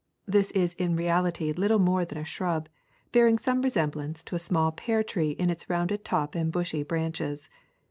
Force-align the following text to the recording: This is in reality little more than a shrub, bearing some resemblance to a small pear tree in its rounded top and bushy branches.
This 0.25 0.49
is 0.53 0.73
in 0.79 0.95
reality 0.95 1.51
little 1.53 1.77
more 1.77 2.05
than 2.05 2.17
a 2.17 2.25
shrub, 2.25 2.67
bearing 3.11 3.37
some 3.37 3.61
resemblance 3.61 4.23
to 4.23 4.35
a 4.35 4.39
small 4.39 4.71
pear 4.71 5.03
tree 5.03 5.29
in 5.37 5.51
its 5.51 5.69
rounded 5.69 6.03
top 6.03 6.33
and 6.33 6.51
bushy 6.51 6.81
branches. 6.81 7.51